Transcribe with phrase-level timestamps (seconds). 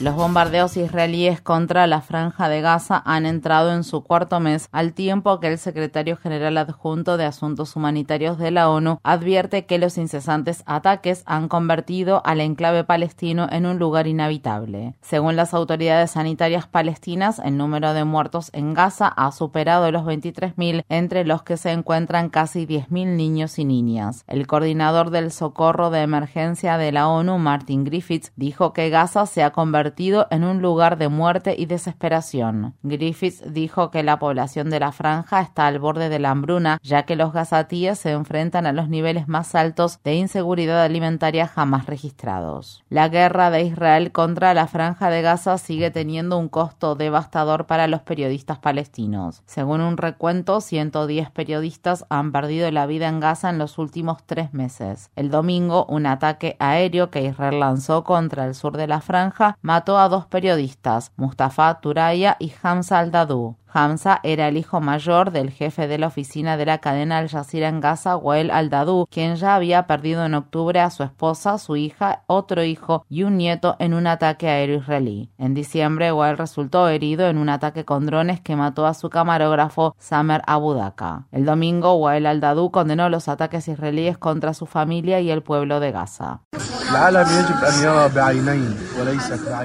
[0.00, 4.94] Los bombardeos israelíes contra la franja de Gaza han entrado en su cuarto mes, al
[4.94, 9.98] tiempo que el secretario general adjunto de Asuntos Humanitarios de la ONU advierte que los
[9.98, 14.94] incesantes ataques han convertido al enclave palestino en un lugar inhabitable.
[15.02, 20.82] Según las autoridades sanitarias palestinas, el número de muertos en Gaza ha superado los 23.000,
[20.88, 24.24] entre los que se encuentran casi 10.000 niños y niñas.
[24.28, 29.42] El coordinador del socorro de emergencia de la ONU, Martin Griffiths, dijo que Gaza se
[29.42, 29.89] ha convertido
[30.30, 32.74] en un lugar de muerte y desesperación.
[32.82, 37.02] Griffiths dijo que la población de la franja está al borde de la hambruna, ya
[37.02, 42.84] que los gazatíes se enfrentan a los niveles más altos de inseguridad alimentaria jamás registrados.
[42.88, 47.86] La guerra de Israel contra la franja de Gaza sigue teniendo un costo devastador para
[47.86, 49.42] los periodistas palestinos.
[49.46, 54.54] Según un recuento, 110 periodistas han perdido la vida en Gaza en los últimos tres
[54.54, 55.10] meses.
[55.16, 59.79] El domingo, un ataque aéreo que Israel lanzó contra el sur de la franja mató
[59.86, 63.56] a dos periodistas, Mustafa Turaya y Hamza al-Dadou.
[63.72, 67.68] Hamza era el hijo mayor del jefe de la oficina de la cadena Al Jazeera
[67.68, 72.22] en Gaza, Wael al-Dadou, quien ya había perdido en octubre a su esposa, su hija,
[72.26, 75.30] otro hijo y un nieto en un ataque aéreo israelí.
[75.38, 79.94] En diciembre, Wael resultó herido en un ataque con drones que mató a su camarógrafo
[79.98, 81.26] Samer Abudaka.
[81.32, 85.92] El domingo, Wael al-Dadou condenó los ataques israelíes contra su familia y el pueblo de
[85.92, 86.40] Gaza.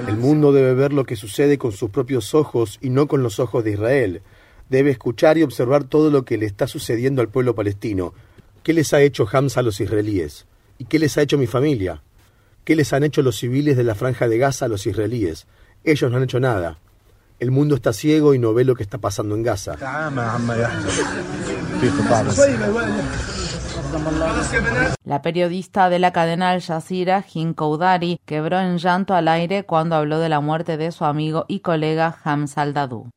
[0.06, 3.40] El mundo debe ver lo que sucede con sus propios ojos y no con los
[3.40, 3.95] ojos de Israel.
[4.68, 8.14] Debe escuchar y observar todo lo que le está sucediendo al pueblo palestino.
[8.62, 10.46] ¿Qué les ha hecho Hamza a los israelíes?
[10.78, 12.02] ¿Y qué les ha hecho mi familia?
[12.64, 15.46] ¿Qué les han hecho los civiles de la franja de Gaza a los israelíes?
[15.84, 16.78] Ellos no han hecho nada.
[17.38, 19.76] El mundo está ciego y no ve lo que está pasando en Gaza.
[25.04, 29.94] La periodista de la cadena Al Jazeera, Jim Koudari, quebró en llanto al aire cuando
[29.94, 33.10] habló de la muerte de su amigo y colega Hamza al-Dadou.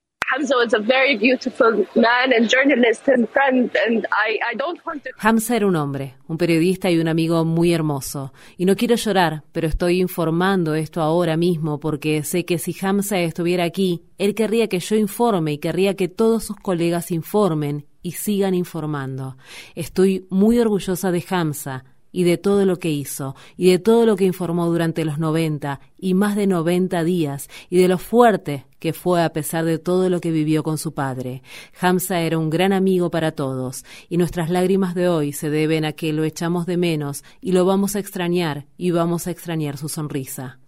[5.18, 8.34] Hamza era un hombre, un periodista y un amigo muy hermoso.
[8.58, 13.20] Y no quiero llorar, pero estoy informando esto ahora mismo porque sé que si Hamza
[13.20, 18.14] estuviera aquí, él querría que yo informe y querría que todos sus colegas informen y
[18.14, 19.38] sigan informando.
[19.76, 24.16] Estoy muy orgullosa de Hamza y de todo lo que hizo, y de todo lo
[24.16, 28.94] que informó durante los 90 y más de 90 días, y de lo fuerte que
[28.94, 31.44] fue a pesar de todo lo que vivió con su padre.
[31.80, 35.94] Hamza era un gran amigo para todos, y nuestras lágrimas de hoy se deben a
[35.94, 39.90] que lo echamos de menos y lo vamos a extrañar, y vamos a extrañar su
[39.90, 40.60] sonrisa.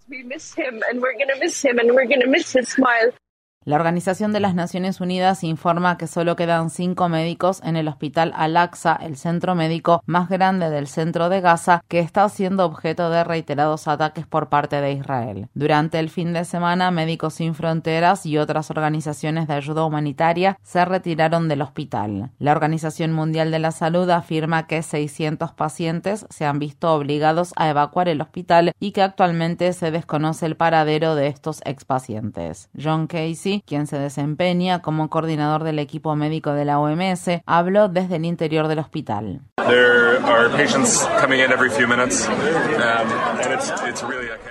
[3.64, 8.32] La Organización de las Naciones Unidas informa que solo quedan cinco médicos en el hospital
[8.34, 13.22] Al-Aqsa, el centro médico más grande del centro de Gaza, que está siendo objeto de
[13.22, 15.46] reiterados ataques por parte de Israel.
[15.54, 20.84] Durante el fin de semana, Médicos Sin Fronteras y otras organizaciones de ayuda humanitaria se
[20.84, 22.32] retiraron del hospital.
[22.40, 27.68] La Organización Mundial de la Salud afirma que 600 pacientes se han visto obligados a
[27.68, 32.68] evacuar el hospital y que actualmente se desconoce el paradero de estos expacientes.
[32.76, 38.16] John Casey quien se desempeña como coordinador del equipo médico de la OMS, habló desde
[38.16, 39.40] el interior del hospital.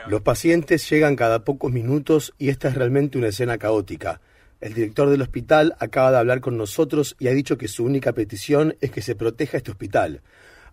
[0.08, 4.22] Los pacientes llegan cada pocos minutos y esta es realmente una escena caótica.
[4.62, 8.14] El director del hospital acaba de hablar con nosotros y ha dicho que su única
[8.14, 10.22] petición es que se proteja este hospital.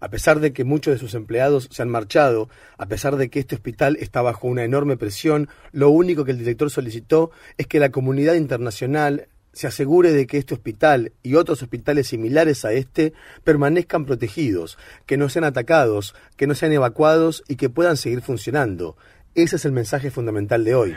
[0.00, 3.40] A pesar de que muchos de sus empleados se han marchado, a pesar de que
[3.40, 7.80] este hospital está bajo una enorme presión, lo único que el director solicitó es que
[7.80, 13.12] la comunidad internacional se asegure de que este hospital y otros hospitales similares a este
[13.42, 18.96] permanezcan protegidos, que no sean atacados, que no sean evacuados y que puedan seguir funcionando.
[19.34, 20.96] Ese es el mensaje fundamental de hoy.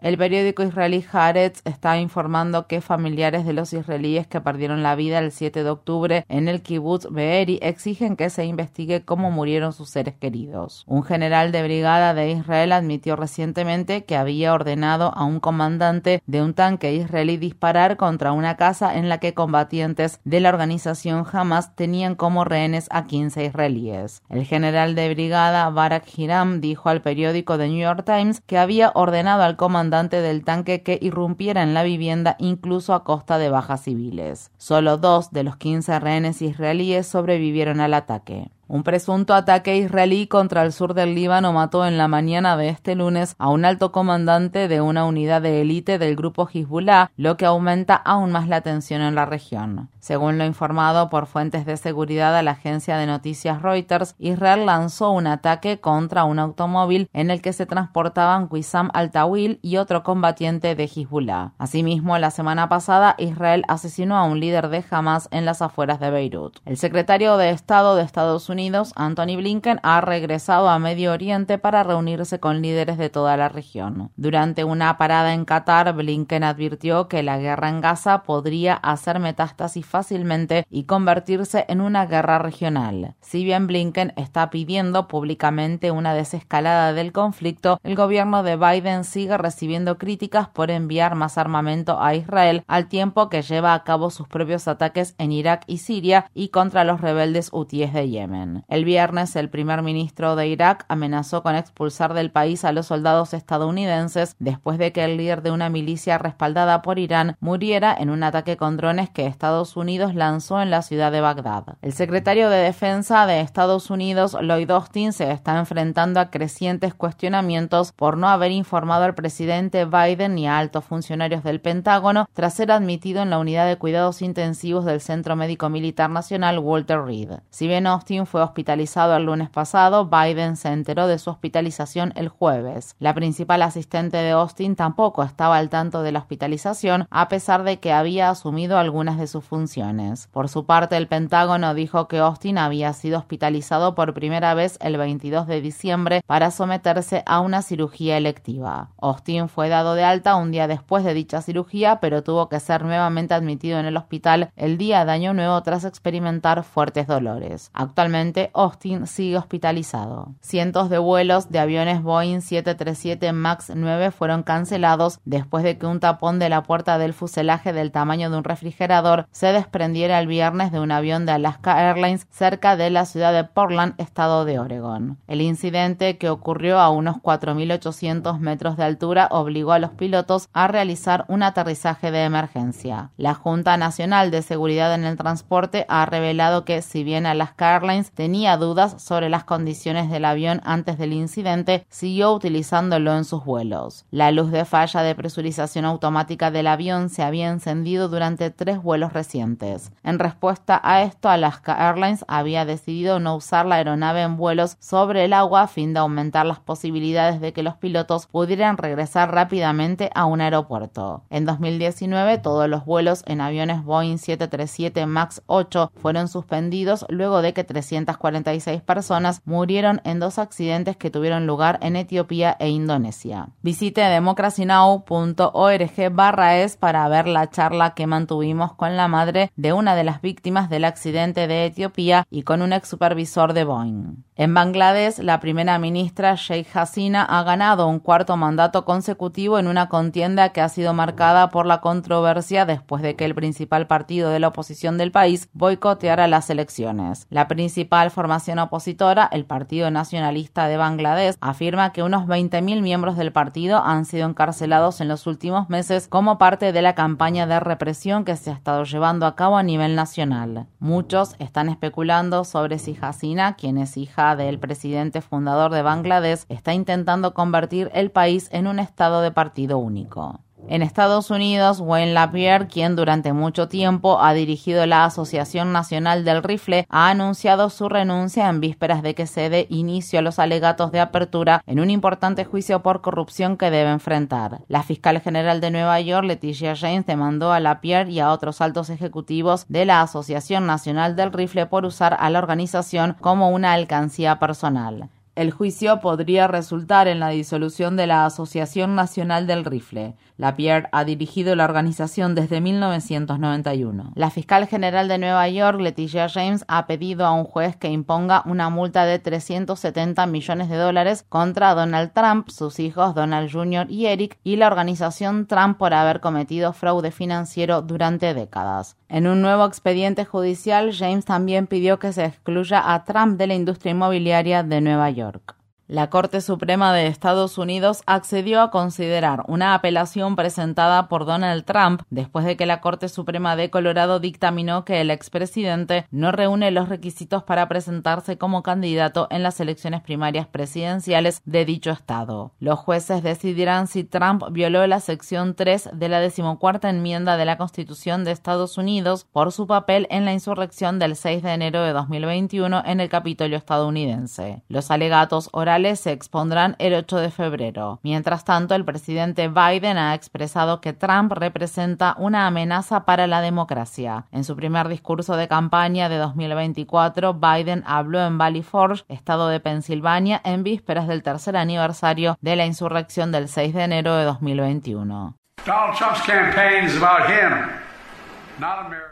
[0.00, 5.18] El periódico israelí Haaretz está informando que familiares de los israelíes que perdieron la vida
[5.18, 9.90] el 7 de octubre en el kibbutz Be'eri exigen que se investigue cómo murieron sus
[9.90, 10.84] seres queridos.
[10.86, 16.42] Un general de brigada de Israel admitió recientemente que había ordenado a un comandante de
[16.42, 21.74] un tanque israelí disparar contra una casa en la que combatientes de la organización Hamas
[21.74, 24.22] tenían como rehenes a 15 israelíes.
[24.28, 28.92] El general de brigada Barak Hiram dijo al periódico The New York Times que había
[28.94, 33.82] ordenado al comandante del tanque que irrumpiera en la vivienda incluso a costa de bajas
[33.82, 34.50] civiles.
[34.58, 38.50] Solo dos de los 15 rehenes israelíes sobrevivieron al ataque.
[38.70, 42.94] Un presunto ataque israelí contra el sur del Líbano mató en la mañana de este
[42.94, 47.46] lunes a un alto comandante de una unidad de élite del grupo Hezbollah, lo que
[47.46, 49.88] aumenta aún más la tensión en la región.
[50.00, 55.12] Según lo informado por fuentes de seguridad a la agencia de noticias Reuters, Israel lanzó
[55.12, 60.74] un ataque contra un automóvil en el que se transportaban Wissam al-Tawil y otro combatiente
[60.74, 61.52] de Hezbollah.
[61.56, 66.10] Asimismo, la semana pasada, Israel asesinó a un líder de Hamas en las afueras de
[66.10, 66.58] Beirut.
[66.66, 68.57] El secretario de Estado de Estados Unidos
[68.96, 74.10] Anthony Blinken, ha regresado a Medio Oriente para reunirse con líderes de toda la región.
[74.16, 79.86] Durante una parada en Qatar, Blinken advirtió que la guerra en Gaza podría hacer metástasis
[79.86, 83.14] fácilmente y convertirse en una guerra regional.
[83.20, 89.38] Si bien Blinken está pidiendo públicamente una desescalada del conflicto, el gobierno de Biden sigue
[89.38, 94.26] recibiendo críticas por enviar más armamento a Israel al tiempo que lleva a cabo sus
[94.26, 98.47] propios ataques en Irak y Siria y contra los rebeldes hutíes de Yemen.
[98.68, 103.34] El viernes, el primer ministro de Irak amenazó con expulsar del país a los soldados
[103.34, 108.22] estadounidenses después de que el líder de una milicia respaldada por Irán muriera en un
[108.22, 111.76] ataque con drones que Estados Unidos lanzó en la ciudad de Bagdad.
[111.82, 117.92] El secretario de Defensa de Estados Unidos, Lloyd Austin, se está enfrentando a crecientes cuestionamientos
[117.92, 122.72] por no haber informado al presidente Biden ni a altos funcionarios del Pentágono tras ser
[122.72, 127.30] admitido en la unidad de cuidados intensivos del Centro Médico Militar Nacional Walter Reed.
[127.50, 132.28] Si bien Austin fue hospitalizado el lunes pasado, Biden se enteró de su hospitalización el
[132.28, 132.94] jueves.
[132.98, 137.78] La principal asistente de Austin tampoco estaba al tanto de la hospitalización, a pesar de
[137.78, 140.28] que había asumido algunas de sus funciones.
[140.28, 144.96] Por su parte, el Pentágono dijo que Austin había sido hospitalizado por primera vez el
[144.96, 148.90] 22 de diciembre para someterse a una cirugía electiva.
[149.00, 152.84] Austin fue dado de alta un día después de dicha cirugía, pero tuvo que ser
[152.84, 157.70] nuevamente admitido en el hospital el día de Año Nuevo tras experimentar fuertes dolores.
[157.72, 160.34] Actualmente Austin sigue hospitalizado.
[160.40, 166.00] Cientos de vuelos de aviones Boeing 737 MAX 9 fueron cancelados después de que un
[166.00, 170.72] tapón de la puerta del fuselaje del tamaño de un refrigerador se desprendiera el viernes
[170.72, 175.18] de un avión de Alaska Airlines cerca de la ciudad de Portland, estado de Oregon.
[175.26, 180.68] El incidente, que ocurrió a unos 4.800 metros de altura, obligó a los pilotos a
[180.68, 183.10] realizar un aterrizaje de emergencia.
[183.16, 188.10] La Junta Nacional de Seguridad en el Transporte ha revelado que, si bien Alaska Airlines
[188.18, 194.06] tenía dudas sobre las condiciones del avión antes del incidente, siguió utilizándolo en sus vuelos.
[194.10, 199.12] La luz de falla de presurización automática del avión se había encendido durante tres vuelos
[199.12, 199.92] recientes.
[200.02, 205.24] En respuesta a esto, Alaska Airlines había decidido no usar la aeronave en vuelos sobre
[205.24, 210.10] el agua a fin de aumentar las posibilidades de que los pilotos pudieran regresar rápidamente
[210.12, 211.22] a un aeropuerto.
[211.30, 217.52] En 2019, todos los vuelos en aviones Boeing 737 MAX 8 fueron suspendidos luego de
[217.52, 223.48] que 300 246 personas murieron en dos accidentes que tuvieron lugar en Etiopía e Indonesia.
[223.62, 229.94] Visite democracynow.org barra es para ver la charla que mantuvimos con la madre de una
[229.94, 234.24] de las víctimas del accidente de Etiopía y con un ex supervisor de Boeing.
[234.36, 239.88] En Bangladesh, la primera ministra Sheikh Hasina ha ganado un cuarto mandato consecutivo en una
[239.88, 244.38] contienda que ha sido marcada por la controversia después de que el principal partido de
[244.38, 247.26] la oposición del país boicoteara las elecciones.
[247.30, 253.32] La principal formación opositora, el Partido Nacionalista de Bangladesh, afirma que unos 20.000 miembros del
[253.32, 258.24] partido han sido encarcelados en los últimos meses como parte de la campaña de represión
[258.24, 260.66] que se ha estado llevando a cabo a nivel nacional.
[260.78, 266.74] Muchos están especulando sobre si Hasina, quien es hija del presidente fundador de Bangladesh, está
[266.74, 270.40] intentando convertir el país en un estado de partido único.
[270.70, 276.42] En Estados Unidos, Wayne Lapierre, quien durante mucho tiempo ha dirigido la Asociación Nacional del
[276.42, 280.92] Rifle, ha anunciado su renuncia en vísperas de que se dé inicio a los alegatos
[280.92, 284.60] de apertura en un importante juicio por corrupción que debe enfrentar.
[284.68, 288.90] La fiscal general de Nueva York, Leticia James, demandó a Lapierre y a otros altos
[288.90, 294.38] ejecutivos de la Asociación Nacional del Rifle por usar a la organización como una alcancía
[294.38, 295.08] personal.
[295.38, 300.16] El juicio podría resultar en la disolución de la Asociación Nacional del Rifle.
[300.36, 304.14] Lapierre ha dirigido la organización desde 1991.
[304.16, 308.42] La fiscal general de Nueva York, Leticia James, ha pedido a un juez que imponga
[308.46, 313.86] una multa de 370 millones de dólares contra Donald Trump, sus hijos Donald Jr.
[313.88, 318.96] y Eric y la organización Trump por haber cometido fraude financiero durante décadas.
[319.08, 323.54] En un nuevo expediente judicial, James también pidió que se excluya a Trump de la
[323.54, 325.27] industria inmobiliaria de Nueva York.
[325.30, 325.57] dark
[325.88, 332.02] La Corte Suprema de Estados Unidos accedió a considerar una apelación presentada por Donald Trump
[332.10, 336.90] después de que la Corte Suprema de Colorado dictaminó que el expresidente no reúne los
[336.90, 342.52] requisitos para presentarse como candidato en las elecciones primarias presidenciales de dicho estado.
[342.60, 347.56] Los jueces decidirán si Trump violó la sección 3 de la decimocuarta enmienda de la
[347.56, 351.94] Constitución de Estados Unidos por su papel en la insurrección del 6 de enero de
[351.94, 354.62] 2021 en el Capitolio estadounidense.
[354.68, 358.00] Los alegatos orales se expondrán el 8 de febrero.
[358.02, 364.26] Mientras tanto, el presidente Biden ha expresado que Trump representa una amenaza para la democracia.
[364.32, 369.60] En su primer discurso de campaña de 2024, Biden habló en Valley Forge, estado de
[369.60, 375.34] Pensilvania, en vísperas del tercer aniversario de la insurrección del 6 de enero de 2021.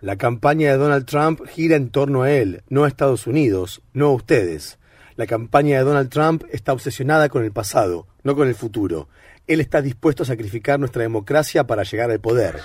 [0.00, 4.06] La campaña de Donald Trump gira en torno a él, no a Estados Unidos, no
[4.06, 4.78] a ustedes.
[5.16, 9.08] La campaña de Donald Trump está obsesionada con el pasado, no con el futuro.
[9.46, 12.60] Él está dispuesto a sacrificar nuestra democracia para llegar al poder.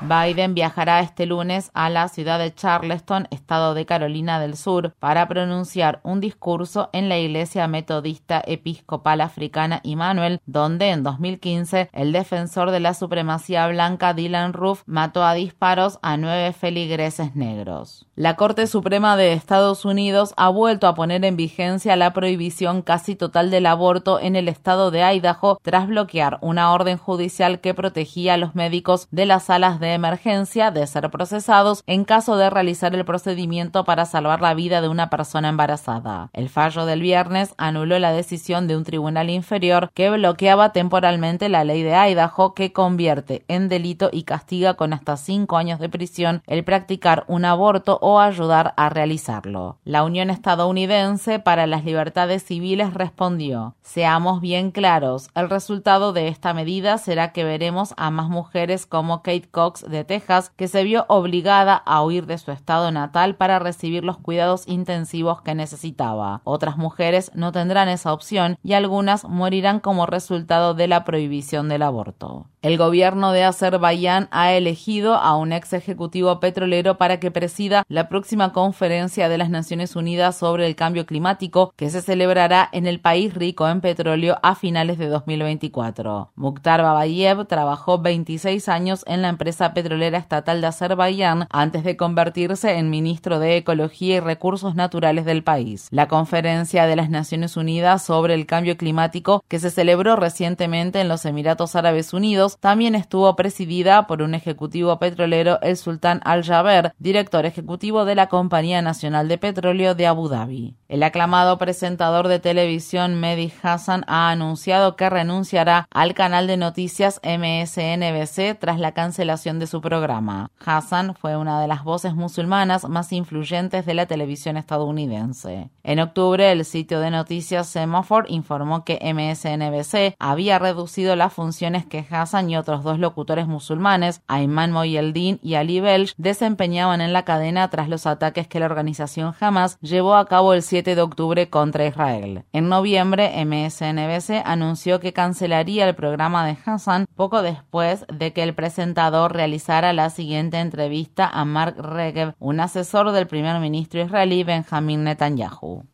[0.00, 5.28] Biden viajará este lunes a la ciudad de Charleston, estado de Carolina del Sur, para
[5.28, 12.72] pronunciar un discurso en la iglesia metodista episcopal africana Immanuel, donde en 2015 el defensor
[12.72, 18.08] de la supremacía blanca Dylan Roof mató a disparos a nueve feligreses negros.
[18.16, 23.14] La Corte Suprema de Estados Unidos ha vuelto a poner en vigencia la prohibición casi
[23.14, 28.34] total del aborto en el estado de Idaho tras bloquear una orden judicial que protegía
[28.34, 32.94] a los médicos de las salas de emergencia de ser procesados en caso de realizar
[32.94, 36.30] el procedimiento para salvar la vida de una persona embarazada.
[36.32, 41.64] El fallo del viernes anuló la decisión de un tribunal inferior que bloqueaba temporalmente la
[41.64, 46.42] ley de Idaho que convierte en delito y castiga con hasta cinco años de prisión
[46.46, 49.76] el practicar un aborto o ayudar a realizarlo.
[49.84, 56.54] La Unión Estadounidense para las Libertades Civiles respondió, seamos bien claros, el resultado de esta
[56.54, 60.84] medida será que veremos a más mujeres mujeres como Kate Cox de Texas, que se
[60.84, 66.42] vio obligada a huir de su estado natal para recibir los cuidados intensivos que necesitaba.
[66.44, 71.82] Otras mujeres no tendrán esa opción y algunas morirán como resultado de la prohibición del
[71.82, 72.46] aborto.
[72.66, 78.08] El gobierno de Azerbaiyán ha elegido a un ex ejecutivo petrolero para que presida la
[78.08, 82.98] próxima conferencia de las Naciones Unidas sobre el cambio climático que se celebrará en el
[82.98, 86.32] país rico en petróleo a finales de 2024.
[86.34, 92.78] Mukhtar Babayev trabajó 26 años en la empresa petrolera estatal de Azerbaiyán antes de convertirse
[92.78, 95.86] en ministro de Ecología y Recursos Naturales del país.
[95.92, 101.06] La conferencia de las Naciones Unidas sobre el cambio climático que se celebró recientemente en
[101.06, 107.46] los Emiratos Árabes Unidos también estuvo presidida por un ejecutivo petrolero, el sultán Al-Jaber, director
[107.46, 110.74] ejecutivo de la Compañía Nacional de Petróleo de Abu Dhabi.
[110.88, 117.20] El aclamado presentador de televisión Mehdi Hassan ha anunciado que renunciará al canal de noticias
[117.24, 120.50] MSNBC tras la cancelación de su programa.
[120.64, 125.70] Hassan fue una de las voces musulmanas más influyentes de la televisión estadounidense.
[125.82, 132.06] En octubre, el sitio de noticias Semaphore informó que MSNBC había reducido las funciones que
[132.08, 137.68] Hassan y otros dos locutores musulmanes, Ayman Moyeldin y Ali Belch, desempeñaban en la cadena
[137.68, 141.86] tras los ataques que la organización Hamas llevó a cabo el 7 de octubre contra
[141.86, 142.44] Israel.
[142.52, 148.54] En noviembre, MSNBC anunció que cancelaría el programa de Hassan poco después de que el
[148.54, 155.04] presentador realizara la siguiente entrevista a Mark Regev, un asesor del primer ministro israelí Benjamin
[155.04, 155.84] Netanyahu.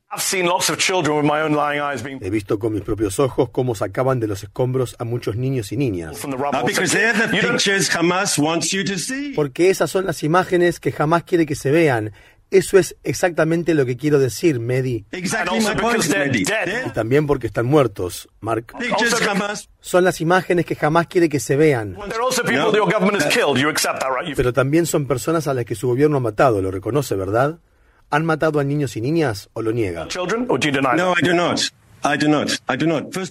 [2.20, 5.76] He visto con mis propios ojos cómo sacaban de los escombros a muchos niños y
[5.78, 6.18] niñas.
[9.34, 12.12] Porque esas son las imágenes que jamás quiere que se vean.
[12.50, 15.06] Eso es exactamente lo que quiero decir, Medi.
[16.86, 18.74] Y también porque están muertos, Mark.
[19.80, 21.96] Son las imágenes que jamás quiere que se vean.
[24.36, 27.58] Pero también son personas a las que su gobierno ha matado, lo reconoce, ¿verdad?
[28.12, 30.06] ¿Han matado a niños y niñas o lo niega?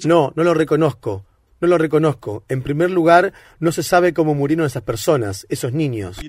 [0.06, 1.24] No, no lo reconozco.
[1.62, 2.44] No lo reconozco.
[2.50, 6.20] En primer lugar, no se sabe cómo murieron esas personas, esos niños.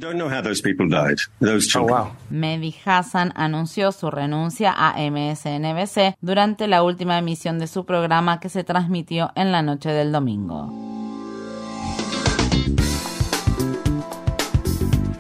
[1.79, 8.39] Oh, Mehdi Hassan anunció su renuncia a MSNBC durante la última emisión de su programa
[8.39, 10.71] que se transmitió en la noche del domingo.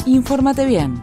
[0.04, 1.02] Infórmate bien.